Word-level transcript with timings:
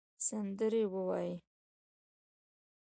سندرې 0.27 0.83
ووایې 0.93 1.35